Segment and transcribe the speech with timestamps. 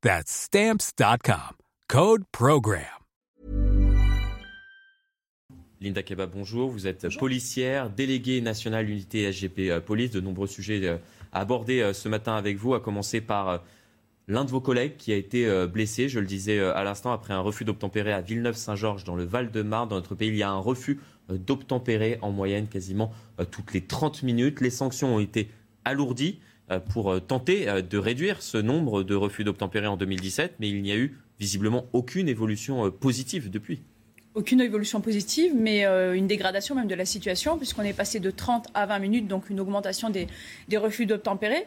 [0.00, 1.56] That's Stamps.com.
[1.88, 2.84] Code PROGRAM.
[5.80, 6.70] Linda Keba, bonjour.
[6.70, 10.12] Vous êtes policière, déléguée nationale unité SGP euh, Police.
[10.12, 10.98] De nombreux sujets euh,
[11.32, 13.64] à aborder euh, ce matin avec vous, à commencer par
[14.28, 17.40] l'un de vos collègues qui a été blessé, je le disais à l'instant, après un
[17.40, 19.88] refus d'obtempérer à Villeneuve-Saint-Georges dans le Val-de-Marne.
[19.88, 23.10] Dans notre pays, il y a un refus d'obtempérer en moyenne quasiment
[23.50, 24.60] toutes les 30 minutes.
[24.60, 25.50] Les sanctions ont été
[25.84, 26.38] alourdies.
[26.70, 30.68] Euh, pour euh, tenter euh, de réduire ce nombre de refus d'obtempérer en 2017, mais
[30.68, 33.80] il n'y a eu visiblement aucune évolution positive depuis.
[34.34, 38.66] Aucune évolution positive, mais une dégradation même de la situation, puisqu'on est passé de 30
[38.74, 40.26] à 20 minutes, donc une augmentation des,
[40.68, 41.66] des refus d'obtempérer.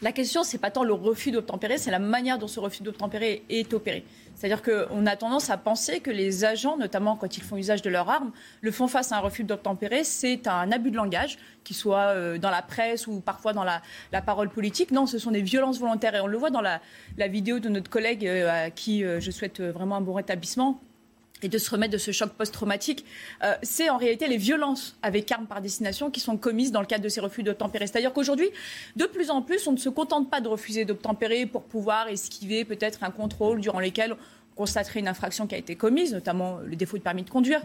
[0.00, 3.42] La question, c'est pas tant le refus d'obtempérer, c'est la manière dont ce refus d'obtempérer
[3.48, 4.04] est opéré.
[4.36, 7.90] C'est-à-dire qu'on a tendance à penser que les agents, notamment quand ils font usage de
[7.90, 10.04] leurs armes, le font face à un refus d'obtempérer.
[10.04, 13.82] C'est un abus de langage, qu'il soit euh, dans la presse ou parfois dans la,
[14.22, 14.92] parole politique.
[14.92, 16.14] Non, ce sont des violences volontaires.
[16.14, 16.80] Et on le voit dans la,
[17.26, 20.80] vidéo de notre collègue euh, à qui euh, je souhaite vraiment un bon rétablissement
[21.42, 23.04] et de se remettre de ce choc post-traumatique,
[23.42, 26.86] euh, c'est en réalité les violences avec armes par destination qui sont commises dans le
[26.86, 27.86] cadre de ces refus d'obtempérer.
[27.86, 28.48] C'est-à-dire qu'aujourd'hui,
[28.96, 32.64] de plus en plus, on ne se contente pas de refuser d'obtempérer pour pouvoir esquiver
[32.64, 36.76] peut-être un contrôle durant lequel on constaterait une infraction qui a été commise, notamment le
[36.76, 37.62] défaut de permis de conduire.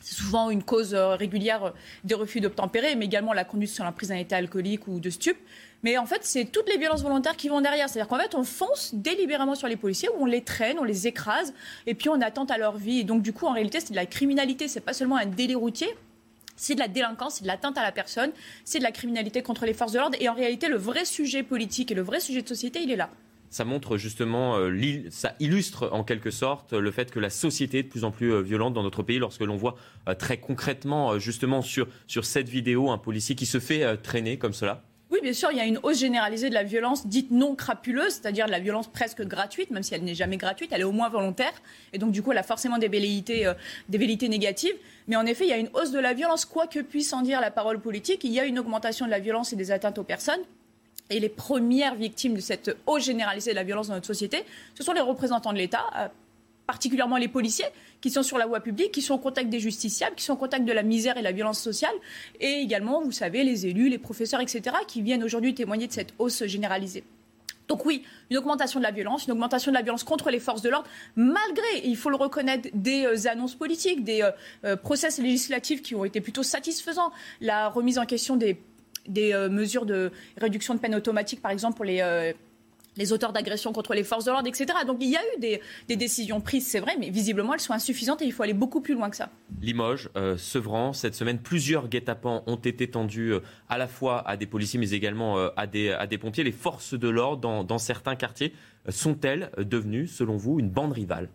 [0.00, 1.72] C'est souvent une cause euh, régulière
[2.04, 5.10] des refus d'obtempérer, mais également la conduite sur la prise d'un état alcoolique ou de
[5.10, 5.36] stup.
[5.86, 7.88] Mais en fait, c'est toutes les violences volontaires qui vont derrière.
[7.88, 11.06] C'est-à-dire qu'en fait, on fonce délibérément sur les policiers, où on les traîne, on les
[11.06, 11.54] écrase,
[11.86, 12.98] et puis on attente à leur vie.
[12.98, 14.66] Et donc, du coup, en réalité, c'est de la criminalité.
[14.66, 15.86] C'est pas seulement un délit routier.
[16.56, 18.32] C'est de la délinquance, c'est de l'atteinte à la personne,
[18.64, 20.16] c'est de la criminalité contre les forces de l'ordre.
[20.18, 22.96] Et en réalité, le vrai sujet politique et le vrai sujet de société, il est
[22.96, 23.08] là
[23.48, 27.82] ça montre justement, euh, ça illustre en quelque sorte le fait que la société est
[27.84, 29.76] de plus en plus euh, violente dans notre pays lorsque l'on voit
[30.08, 34.82] euh, très concrètement justement sur, cette vidéo un policier qui se fait traîner comme cela
[35.26, 38.46] bien sûr, il y a une hausse généralisée de la violence dite non crapuleuse, c'est-à-dire
[38.46, 41.08] de la violence presque gratuite, même si elle n'est jamais gratuite, elle est au moins
[41.08, 41.50] volontaire.
[41.92, 44.76] Et donc, du coup, elle a forcément euh, des velléités négatives.
[45.08, 47.22] Mais en effet, il y a une hausse de la violence, quoi que puisse en
[47.22, 48.22] dire la parole politique.
[48.22, 50.42] Il y a une augmentation de la violence et des atteintes aux personnes.
[51.10, 54.44] Et les premières victimes de cette hausse généralisée de la violence dans notre société,
[54.76, 56.06] ce sont les représentants de l'État, euh,
[56.66, 57.66] particulièrement les policiers,
[58.00, 60.36] qui sont sur la voie publique, qui sont au contact des justiciables, qui sont au
[60.36, 61.94] contact de la misère et la violence sociale,
[62.40, 66.14] et également, vous savez, les élus, les professeurs, etc., qui viennent aujourd'hui témoigner de cette
[66.18, 67.04] hausse généralisée.
[67.68, 70.62] Donc oui, une augmentation de la violence, une augmentation de la violence contre les forces
[70.62, 74.30] de l'ordre, malgré, il faut le reconnaître, des euh, annonces politiques, des euh,
[74.64, 77.10] euh, process législatifs qui ont été plutôt satisfaisants,
[77.40, 78.60] la remise en question des,
[79.08, 82.34] des mesures de réduction de peine automatique, par exemple, pour les
[82.96, 84.66] les auteurs d'agressions contre les forces de l'ordre, etc.
[84.86, 88.22] Donc il y a eu des, décisions prises, c'est vrai, mais visiblement elles sont insuffisantes
[88.22, 89.30] et il faut aller beaucoup plus loin que ça.
[89.60, 94.36] Limoges, euh, Sevran, cette semaine, plusieurs guet-apens ont été tendus euh, à la fois à
[94.36, 96.44] des policiers mais également euh, à, des, à des pompiers.
[96.44, 98.52] Les forces de l'ordre dans, dans certains quartiers
[98.88, 101.28] sont-elles devenues, selon vous, une bande rivale?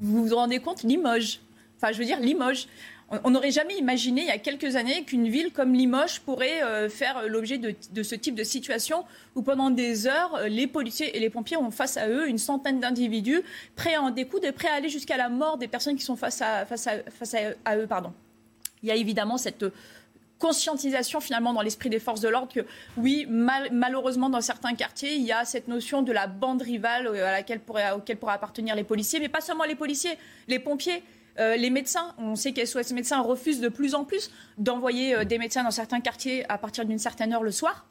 [0.00, 1.40] Vous vous rendez compte, Limoges
[1.76, 2.66] Enfin, je veux dire, Limoges
[3.24, 6.88] on n'aurait jamais imaginé il y a quelques années qu'une ville comme Limoges pourrait euh,
[6.88, 9.04] faire l'objet de, ce type de situation
[9.34, 12.38] où pendant des heures, euh, les policiers et les pompiers ont face à eux une
[12.38, 13.42] centaine d'individus
[13.74, 16.16] prêts à en découdre et prêts à aller jusqu'à la mort des personnes qui sont
[16.16, 16.64] face à,
[17.76, 17.88] eux.
[18.82, 19.64] Il y a évidemment cette
[20.38, 22.60] conscientisation finalement dans l'esprit des forces de l'ordre que
[22.96, 27.26] oui, malheureusement dans certains quartiers, il y a cette notion de la bande rivale euh,
[27.26, 27.60] à laquelle
[27.96, 31.02] auquel pourraient appartenir les policiers, mais pas seulement les policiers, les pompiers.
[31.38, 35.24] Euh, les médecins, on sait que SOS médecins refusent de plus en plus d'envoyer euh,
[35.24, 37.86] des médecins dans certains quartiers à partir d'une certaine heure le soir.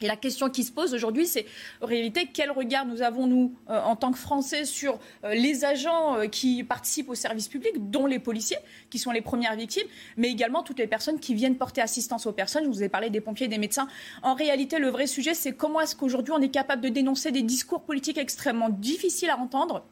[0.00, 1.44] Et la question qui se pose aujourd'hui, c'est
[1.82, 6.28] en réalité quel regard nous avons, nous, euh, en tant que Français, sur les agents
[6.30, 8.58] qui participent au service public, dont les policiers,
[8.90, 12.32] qui sont les premières victimes, mais également toutes les personnes qui viennent porter assistance aux
[12.32, 12.62] personnes.
[12.62, 13.88] Je vous ai parlé des pompiers, des médecins.
[14.22, 17.42] En réalité, le vrai sujet, c'est comment est-ce qu'aujourd'hui on est capable de dénoncer des
[17.42, 19.84] discours politiques extrêmement difficiles à entendre.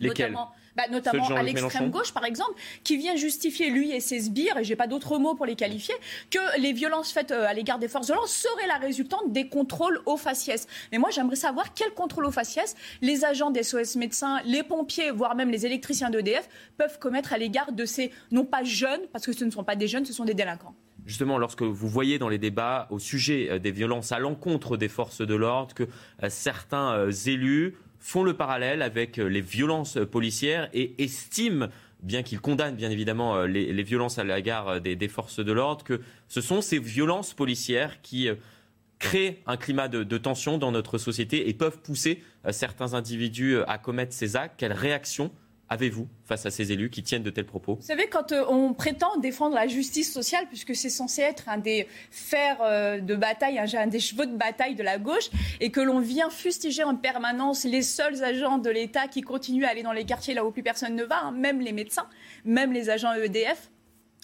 [0.00, 0.34] Lesquels?
[0.76, 4.64] Bah, notamment à l'extrême gauche, par exemple, qui vient justifier, lui et ses sbires, et
[4.64, 5.94] j'ai pas d'autres mots pour les qualifier,
[6.30, 9.48] que les violences faites euh, à l'égard des forces de l'ordre seraient la résultante des
[9.48, 10.66] contrôles aux faciès.
[10.92, 15.10] Mais moi, j'aimerais savoir quels contrôles aux faciès les agents des SOS médecins, les pompiers,
[15.10, 19.26] voire même les électriciens d'EDF peuvent commettre à l'égard de ces, non pas jeunes, parce
[19.26, 20.74] que ce ne sont pas des jeunes, ce sont des délinquants
[21.06, 24.88] justement, lorsque vous voyez dans les débats au sujet euh, des violences à l'encontre des
[24.88, 30.68] forces de l'ordre que euh, certains élus font le parallèle avec euh, les violences policières
[30.74, 31.68] et estiment
[32.02, 35.84] bien qu'ils condamnent bien évidemment euh, les, violences à l'égard euh, des, forces de l'ordre,
[35.84, 38.28] que ce sont ces violences policières qui
[38.98, 44.12] créent un climat de, tension dans notre société et peuvent pousser certains individus à commettre
[44.12, 44.54] ces actes.
[44.58, 45.30] Quelle réaction
[45.74, 47.74] avez-vous face à ces élus qui tiennent de tels propos?
[47.74, 51.58] Vous savez, quand euh, on prétend défendre la justice sociale, puisque c'est censé être un
[51.58, 55.30] des fers euh, de bataille, un, des chevaux de bataille de la gauche,
[55.60, 59.70] et que l'on vient fustiger en permanence les seuls agents de l'État qui continuent à
[59.70, 62.06] aller dans les quartiers là où plus personne ne va, hein, même les médecins,
[62.44, 63.70] même les agents EDF,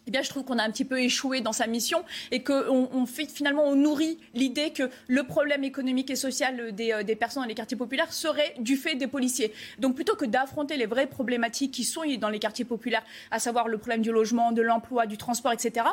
[0.07, 3.07] eh bien, je trouve qu'on a un petit peu échoué dans sa mission et qu'on
[3.07, 7.55] finalement on nourrit l'idée que le problème économique et social euh, des, personnes dans les
[7.55, 9.53] quartiers populaires serait du fait des policiers.
[9.79, 13.69] Donc plutôt que d'affronter les vraies problématiques qui sont dans les quartiers populaires, à savoir
[13.69, 15.87] le problème du logement, de l'emploi, du transport, etc.,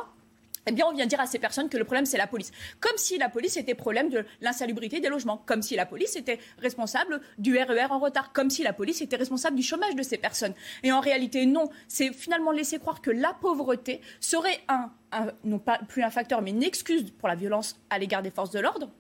[0.68, 2.52] eh bien, on vient dire à ces personnes que le problème, c'est la police.
[2.80, 5.42] Comme si la police était problème de l'insalubrité des logements.
[5.46, 8.34] Comme si la police était responsable du RER e en retard.
[8.34, 10.54] Comme si la police était responsable du chômage de ces personnes.
[10.84, 11.70] Et en réalité, non.
[11.88, 14.92] C'est finalement laisser croire que la pauvreté serait un,
[15.44, 18.52] non pas plus un facteur, mais une excuse pour la violence à l'égard des forces
[18.52, 18.92] de l'ordre.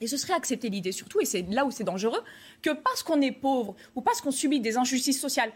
[0.00, 2.22] Et ce serait accepter l'idée surtout, et c'est là où c'est dangereux,
[2.62, 5.52] que parce qu'on est pauvre ou parce qu'on subit des injustices sociales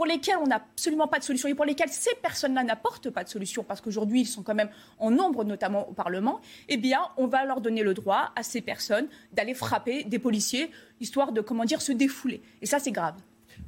[0.00, 3.22] pour lesquels on n'a absolument pas de solution et pour lesquels ces personnes-là n'apportent pas
[3.22, 7.00] de solution, parce qu'aujourd'hui ils sont quand même en nombre, notamment au Parlement, eh bien
[7.18, 10.70] on va leur donner le droit à ces personnes d'aller frapper des policiers,
[11.00, 12.40] histoire de, comment dire, se défouler.
[12.62, 13.16] Et ça c'est grave.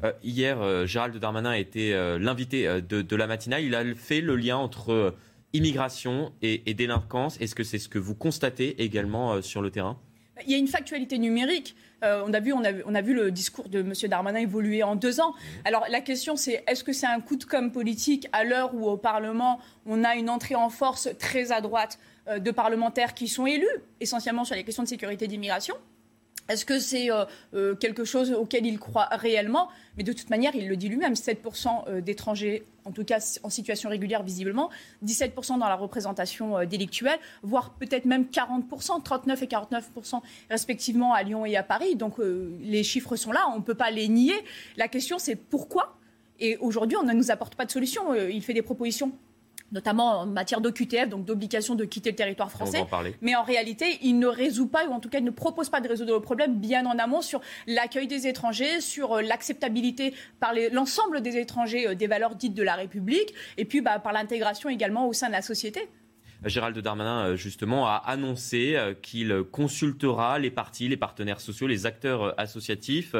[0.04, 3.62] Euh, hier, euh, Gérald Darmanin était euh, l'invité de, la matinale.
[3.62, 5.14] Il a fait le lien entre
[5.52, 7.38] immigration et, et délinquance.
[7.42, 9.98] Est-ce que c'est ce que vous constatez également sur le terrain?
[10.46, 11.76] Il y a une factualité numérique.
[12.04, 13.92] Euh, on, a vu, on, a, vu le discours de M.
[14.08, 15.30] Darmanin évoluer en deux ans.
[15.30, 15.66] Mmh.
[15.66, 18.88] Alors la question, c'est est-ce que c'est un coup de com' politique à l'heure où
[18.88, 21.98] au Parlement, on a une entrée en force très à droite
[22.28, 23.66] euh, de parlementaires qui sont élus,
[24.00, 25.76] essentiellement sur les questions de sécurité d'immigration?
[26.52, 29.68] Est-ce que c'est euh, euh, quelque chose auquel il croit réellement?
[29.96, 33.50] Mais de toute manière, il le dit lui-même, 7% euh, d'étrangers, en tout cas en
[33.50, 34.70] situation régulière visiblement,
[35.04, 40.20] 17% dans la représentation délictuelle, voire peut-être même 40%, 39 et 49%
[40.50, 41.96] respectivement à Lyon et à Paris.
[41.96, 44.34] Donc les chiffres sont là, on ne peut pas les nier.
[44.76, 45.96] La question c'est pourquoi?
[46.40, 48.14] Et aujourd'hui, on ne nous apporte pas de solution.
[48.14, 49.12] Il fait des propositions
[49.72, 52.84] notamment en matière d'OQTF, donc d'obligation de quitter le territoire français.
[53.20, 55.80] Mais en réalité, il ne résout pas, ou en tout cas, il ne propose pas
[55.80, 60.52] de résoudre le problème bien en amont sur l'accueil des étrangers, sur euh, l'acceptabilité par
[60.72, 64.68] l'ensemble des étrangers euh, des valeurs dites de la République, et puis bah, par l'intégration
[64.68, 65.88] également au sein de la société.
[66.44, 72.38] Gérald Darmanin, euh, justement, a annoncé qu'il consultera les partis, les partenaires sociaux, les acteurs
[72.38, 73.14] associatifs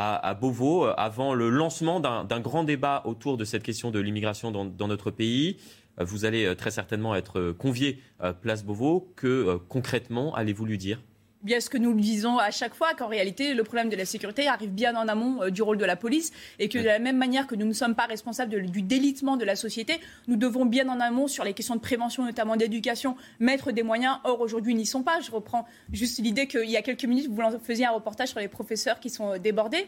[0.00, 4.88] à, Beauvau avant le lancement d'un grand débat autour de cette question de l'immigration dans,
[4.88, 5.56] notre pays.
[6.00, 9.12] Vous allez euh, très certainement être euh, convié à Place Beauvau.
[9.16, 11.00] Que euh, concrètement allez-vous lui dire?
[11.42, 14.04] Bien ce que nous le disons à chaque fois, qu'en réalité, le problème de la
[14.04, 17.16] sécurité arrive bien en amont du rôle de la police et que de la même
[17.16, 20.88] manière que nous ne sommes pas responsables du délitement de la société, nous devons bien
[20.88, 24.18] en amont sur les questions de prévention, notamment d'éducation, mettre des moyens.
[24.24, 25.20] Or, aujourd'hui, n'y sont pas.
[25.20, 28.48] Je reprends juste l'idée qu'il y a quelques minutes, vous faisiez un reportage sur les
[28.48, 29.86] professeurs qui sont débordés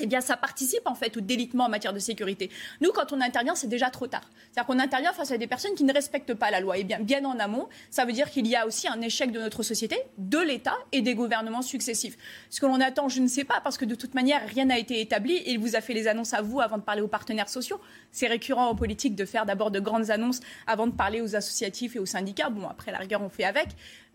[0.00, 2.50] eh bien, ça participe en fait au délitement en matière de sécurité.
[2.80, 4.22] Nous, quand on intervient, c'est déjà trop tard.
[4.50, 6.76] C'est-à-dire qu'on intervient face à des personnes qui ne respectent pas la loi.
[6.76, 9.30] Et eh bien, bien en amont, ça veut dire qu'il y a aussi un échec
[9.30, 12.16] de notre société, de l'État et des gouvernements successifs.
[12.50, 14.78] Ce que l'on attend, je ne sais pas, parce que de toute manière, rien n'a
[14.78, 15.36] été établi.
[15.36, 17.80] Et il vous a fait les annonces à vous avant de parler aux partenaires sociaux.
[18.10, 21.96] C'est récurrent en politique de faire d'abord de grandes annonces avant de parler aux associatifs
[21.96, 22.50] et aux syndicats.
[22.50, 23.68] Bon, après, la rigueur, on fait avec.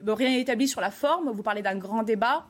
[0.06, 1.32] rien n'est établi sur la forme.
[1.32, 2.48] Vous parlez d'un grand débat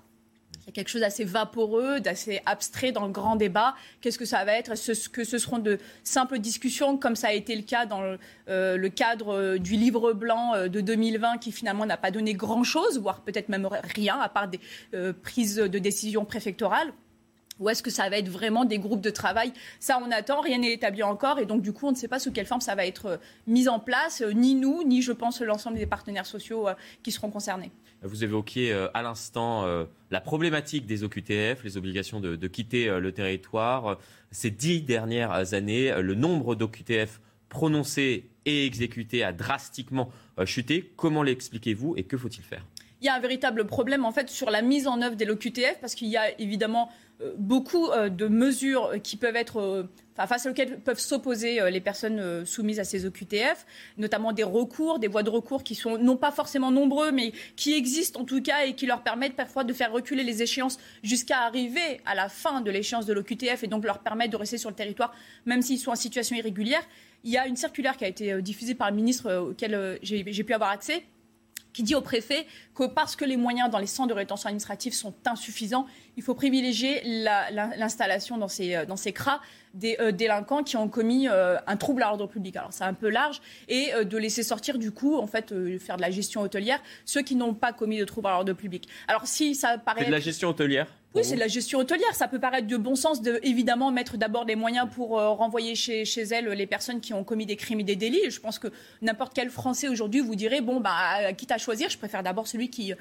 [0.68, 3.74] il y a quelque chose d'assez vaporeux, d'assez abstrait dans le grand débat.
[4.02, 4.74] Qu'est-ce que ça va être?
[4.74, 8.20] Est-ce que ce seront de simples discussions, comme ça a été le cas dans le,
[8.50, 13.00] euh, cadre euh, du livre blanc euh, de 2020, qui finalement n'a pas donné grand-chose,
[13.00, 14.60] voire peut-être même rien, à part des
[15.24, 16.92] prises de décision préfectorales?
[17.60, 20.60] Ou est-ce que ça va être vraiment des groupes de travail Ça, on attend, rien
[20.60, 22.76] n'est établi encore, et donc du coup, on ne sait pas sous quelle forme ça
[22.76, 26.68] va être mis en place, ni nous, ni je pense l'ensemble des partenaires sociaux
[27.04, 27.72] qui seront concernés.
[28.04, 33.00] Vous évoquiez euh, à l'instant euh, la problématique des OQTF, les obligations de, quitter euh,
[33.00, 33.98] le territoire.
[34.30, 40.12] Ces dix dernières années, le nombre d'OQTF prononcés et exécutés a drastiquement
[40.46, 40.92] chuté.
[40.98, 42.66] Comment l'expliquez-vous et que faut-il faire?
[43.02, 45.80] Il y a un véritable problème en fait sur la mise en œuvre des LOQTF
[45.80, 46.90] parce qu'il y a évidemment
[47.22, 49.84] euh, beaucoup euh, de mesures qui peuvent être, euh,
[50.28, 55.22] face auxquelles peuvent s'opposer les personnes soumises à ces OQTF, notamment des recours, des voies
[55.22, 58.74] de recours qui sont non pas forcément nombreux, mais qui existent en tout cas et
[58.74, 62.72] qui leur permettent parfois de faire reculer les échéances jusqu'à arriver à la fin de
[62.72, 65.14] l'échéance de l'OQTF et donc leur permettre de rester sur le territoire
[65.46, 66.82] même s'ils sont en situation irrégulière.
[67.24, 70.54] Il y a une circulaire qui a été diffusée par le ministre auquel j'ai pu
[70.54, 71.04] avoir accès
[71.78, 74.96] qui dit au préfet que parce que les moyens dans les centres de rétention administrative
[74.96, 79.42] sont insuffisants, il faut privilégier l'installation dans ces, dans ces CRA
[79.76, 82.56] des euh, délinquants qui ont commis euh, un trouble à l'ordre public.
[82.56, 85.98] Alors c'est un peu large et euh, de laisser sortir du coup, en fait, faire
[85.98, 88.90] de la gestion hôtelière ceux qui n'ont pas commis de trouble à l'ordre public.
[89.08, 90.06] Alors si ça paraît...
[90.06, 92.14] De la gestion hôtelière oui, c'est de la gestion hôtelière.
[92.14, 96.06] Ça peut paraître de bon sens de, évidemment, mettre d'abord des moyens pour renvoyer chez,
[96.06, 98.30] chez elles les personnes qui ont commis des crimes et des délits.
[98.30, 98.68] Je pense que
[99.02, 102.70] n'importe quel Français aujourd'hui vous dirait, bon, bah, quitte à choisir, je préfère d'abord celui
[102.70, 102.94] qui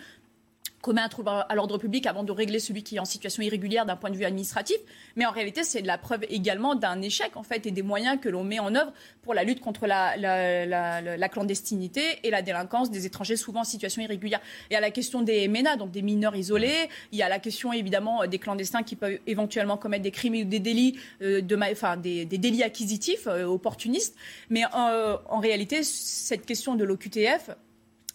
[0.86, 3.86] commet un trouble à l'ordre public avant de régler celui qui est en situation irrégulière
[3.86, 4.76] d'un point de vue administratif.
[5.16, 8.28] Mais en réalité, c'est la preuve également d'un échec en fait et des moyens que
[8.28, 13.04] l'on met en œuvre pour la lutte contre la, la, clandestinité et la délinquance des
[13.04, 14.40] étrangers souvent en situation irrégulière.
[14.70, 17.72] Et à la question des MENA, donc des mineurs isolés, il y a la question
[17.72, 21.96] évidemment des clandestins qui peuvent éventuellement commettre des crimes ou des délits, euh, de, enfin,
[21.96, 24.14] des, délits acquisitifs, euh, opportunistes.
[24.50, 27.50] Mais euh, en réalité, cette question de l'OQTF,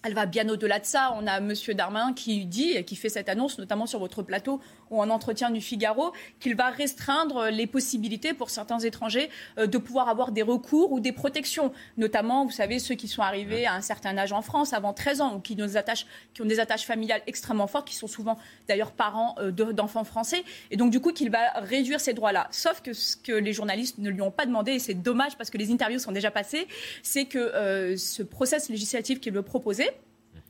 [0.03, 1.13] elle va bien au-delà de ça.
[1.17, 1.53] On a M.
[1.75, 5.61] Darmanin qui dit, qui fait cette annonce, notamment sur votre plateau ou en entretien du
[5.61, 10.91] Figaro, qu'il va restreindre les possibilités pour certains étrangers euh, de pouvoir avoir des recours
[10.91, 11.71] ou des protections.
[11.97, 15.21] Notamment, vous savez, ceux qui sont arrivés à un certain âge en France, avant 13
[15.21, 19.51] ans, ou qui ont des attaches familiales extrêmement fortes, qui sont souvent d'ailleurs parents euh,
[19.51, 20.43] d'enfants français.
[20.71, 22.47] Et donc, du coup, qu'il va réduire ces droits-là.
[22.51, 25.49] Sauf que ce que les journalistes ne lui ont pas demandé, et c'est dommage parce
[25.49, 26.67] que les interviews sont déjà passées,
[27.03, 29.90] c'est que euh, ce process législatif qu'il veut proposer,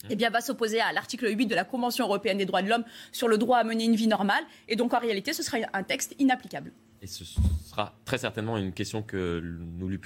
[0.09, 2.83] eh bien, va s'opposer à l'article 8 de la Convention européenne des droits de l'homme
[3.11, 4.43] sur le droit à mener une vie normale.
[4.67, 6.71] Et donc, en réalité, ce sera un texte inapplicable.
[7.03, 9.41] Et ce sera très certainement une question que
[9.79, 9.99] nous lui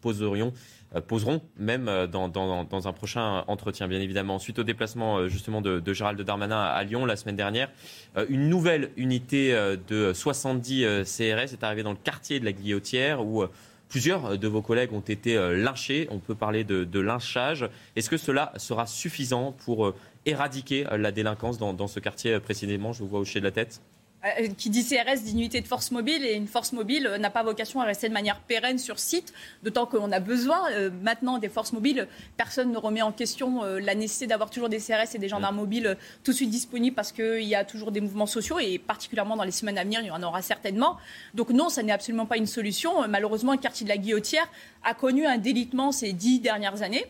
[0.00, 0.54] poserions,
[0.94, 4.38] euh, poserons même euh, dans, un prochain entretien, bien évidemment.
[4.38, 7.68] Suite au déplacement euh, justement de, Gérald Darmanin à Lyon la semaine dernière,
[8.28, 9.52] une nouvelle unité
[9.88, 13.44] de 70 CRS est arrivée dans le quartier de la Guillotière où
[13.90, 16.06] Plusieurs de vos collègues ont été euh, lynchés.
[16.12, 17.68] On peut parler de, lynchage.
[17.96, 19.94] Est-ce que cela sera suffisant pour euh,
[20.26, 22.92] éradiquer euh, la délinquance dans, dans ce quartier précisément?
[22.92, 23.82] Je vous vois hocher de la tête.
[24.22, 27.30] Euh, qui dit CRS dit unité de force mobile et une force mobile euh, n'a
[27.30, 31.38] pas vocation à rester de manière pérenne sur site, d'autant qu'on a besoin euh, maintenant
[31.38, 32.06] des forces mobiles.
[32.36, 35.96] Personne ne remet en question la nécessité d'avoir toujours des CRS et des gendarmes mobiles
[36.22, 39.44] tout de suite disponibles parce qu'il y a toujours des mouvements sociaux et particulièrement dans
[39.44, 40.98] les semaines à venir, il y en aura certainement.
[41.34, 43.06] Donc non, ça n'est absolument pas une solution.
[43.08, 44.48] Malheureusement, le quartier de la Guillotière
[44.84, 47.06] a connu un délitement ces dix dernières années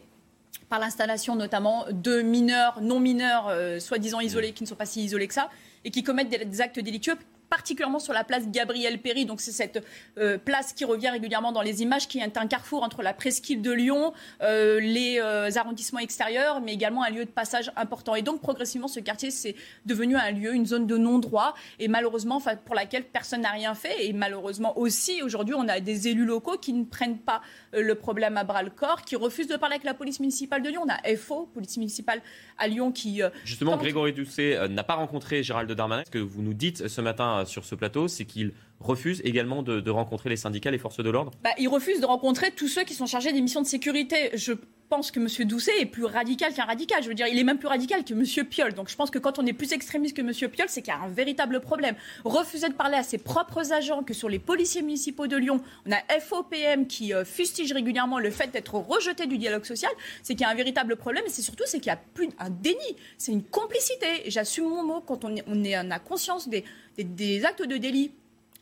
[0.69, 5.27] par l'installation notamment de mineurs, non mineurs, soi-disant isolés, qui ne sont pas si isolés
[5.27, 5.49] que ça,
[5.85, 7.17] et qui commettent des actes délictueux
[7.51, 9.27] particulièrement sur la place Gabriel Péry.
[9.27, 9.85] Donc c'est cette
[10.17, 13.61] euh, place qui revient régulièrement dans les images, qui est un carrefour entre la presqu'île
[13.61, 18.15] de Lyon, euh, les euh, arrondissements extérieurs, mais également un lieu de passage important.
[18.15, 22.41] Et donc progressivement, ce quartier c'est devenu un lieu, une zone de non-droit, et malheureusement
[22.65, 24.07] pour laquelle personne n'a rien fait.
[24.07, 27.43] Et malheureusement aussi, aujourd'hui, on a des élus locaux qui ne prennent pas
[27.73, 30.69] le problème à bras le corps, qui refusent de parler avec la police municipale de
[30.69, 30.83] Lyon.
[30.87, 32.23] On a FO, police municipale
[32.59, 36.05] à Lyon, qui justement Grégory Doucet n'a pas rencontré Gérald Darmanin.
[36.07, 39.91] Ce que vous nous dites ce matin sur ce plateau, c'est qu'il refuse également de,
[39.91, 41.33] rencontrer les syndicats, les forces de l'ordre?
[41.43, 44.31] Bah, Il refuse de rencontrer tous ceux qui sont chargés des missions de sécurité.
[44.35, 44.55] Je
[44.91, 45.49] pense que M.
[45.49, 47.03] Doucet est plus radical qu'un radical.
[47.03, 48.47] Je veux dire, il est même plus radical que M.
[48.47, 48.75] Piolle.
[48.75, 50.51] Donc je pense que quand on est plus extrémiste que M.
[50.51, 51.95] Piolle, c'est qu'il y a un véritable problème.
[52.25, 55.93] Refuser de parler à ses propres agents, que sur les policiers municipaux de Lyon, on
[55.93, 59.91] a FOPM qui euh, fustige régulièrement le fait d'être rejeté du dialogue social,
[60.23, 61.25] c'est qu'il y a un véritable problème.
[61.27, 62.79] Et c'est surtout c'est qu'il y a plus un déni,
[63.17, 64.25] c'est une complicité.
[64.27, 66.65] J'assume mon mot quand on, est, a conscience des,
[67.45, 68.13] actes de délit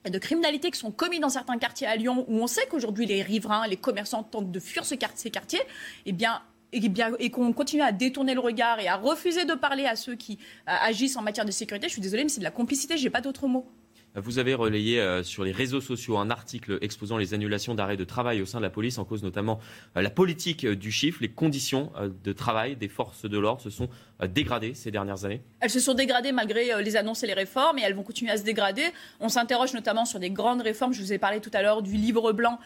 [0.04, 3.22] de criminalité qui sont commis dans certains quartiers à Lyon, où on sait qu'aujourd'hui les
[3.22, 5.60] riverains, les commerçants tentent de fuir ce ces quartiers,
[6.06, 9.44] eh bien, et, eh bien, et qu'on continue à détourner le regard et à refuser
[9.44, 10.38] de parler à ceux qui
[10.68, 13.10] euh, agissent en matière de sécurité, je suis désolée, mais c'est de la complicité, j'ai
[13.10, 13.66] pas d'autre mot.
[14.14, 18.04] Vous avez relayé euh, sur les réseaux sociaux un article exposant les annulations d'arrêt de
[18.04, 19.60] travail au sein de la police, en cause notamment
[19.96, 21.18] euh, la politique euh, du chiffre.
[21.20, 21.92] Les conditions
[22.24, 23.88] de travail des forces de l'ordre se sont
[24.28, 27.82] dégradées ces dernières années Elles se sont dégradées malgré les annonces et les réformes, et
[27.82, 28.82] elles vont continuer à se dégrader.
[29.20, 30.92] On s'interroge notamment sur des grandes réformes.
[30.92, 32.58] Je vous ai parlé tout à l'heure du livre blanc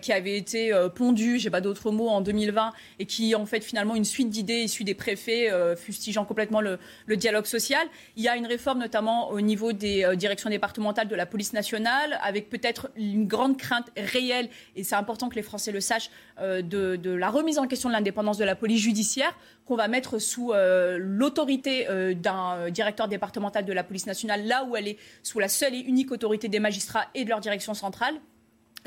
[0.00, 3.94] qui avait été pondu, j'ai pas d'autres mots, en 2020, et qui en fait finalement
[3.94, 7.86] une suite d'idées issues des préfets, fustigeant complètement le, le, dialogue social.
[8.16, 12.18] Il y a une réforme notamment au niveau des directions départementales de la police nationale,
[12.22, 16.10] avec peut-être une grande crainte réelle, et c'est important que les Français le sachent,
[16.40, 19.34] euh, de, la remise en question de l'indépendance de la police judiciaire,
[19.64, 21.86] qu'on va mettre sous euh, l'autorité
[22.16, 25.80] d'un directeur départemental de la police nationale, là où elle est sous la seule et
[25.80, 28.14] unique autorité des magistrats et de leur direction centrale.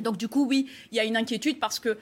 [0.02, 1.98] Donc du coup, oui, il y a une inquiétude parce que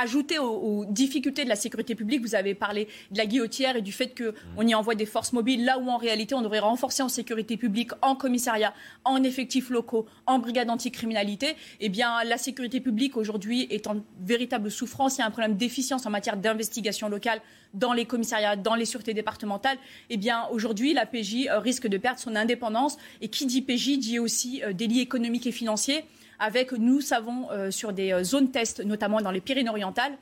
[0.00, 3.92] ajouter aux, difficultés de la sécurité publique, vous avez parlé de la guillotière et du
[3.92, 7.08] fait qu'on y envoie des forces mobiles, là où en réalité on devrait renforcer en
[7.08, 11.56] sécurité publique, en commissariat, en effectifs locaux, en brigade anticriminalité.
[11.80, 15.18] Eh bien, la sécurité publique aujourd'hui est en véritable souffrance.
[15.18, 17.40] Il y a un problème d'efficience en matière d'investigation locale
[17.74, 19.78] dans les commissariats, dans les sûretés départementales.
[20.08, 22.96] Eh bien, aujourd'hui, la PJ euh, risque de perdre son indépendance.
[23.20, 26.04] Et qui dit PJ dit aussi euh, délits économiques et financiers
[26.40, 30.18] avec, nous savons, euh, sur des euh, zones test, notamment dans les Pyrénées-Orientales,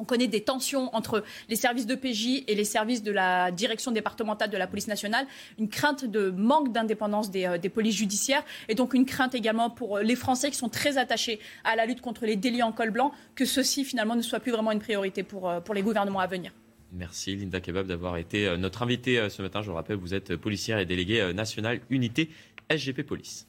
[0.00, 3.90] on connaît des tensions entre les services de PJ et les services de la direction
[3.90, 5.26] départementale de la police nationale,
[5.58, 9.98] une crainte de manque d'indépendance des, euh, polices judiciaires et donc une crainte également pour
[9.98, 13.10] les Français qui sont très attachés à la lutte contre les délits en col blanc,
[13.34, 16.52] que ceci finalement ne soit plus vraiment une priorité pour, pour les gouvernements à venir.
[16.92, 19.60] Merci Linda Kebab d'avoir été notre invitée ce matin.
[19.62, 22.30] Je vous rappelle, vous êtes policière et déléguée nationale unité
[22.70, 23.48] SGP Police.